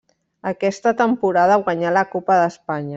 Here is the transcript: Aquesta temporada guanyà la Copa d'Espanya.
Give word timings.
Aquesta 0.51 0.95
temporada 1.03 1.61
guanyà 1.67 1.95
la 1.99 2.07
Copa 2.17 2.43
d'Espanya. 2.43 2.89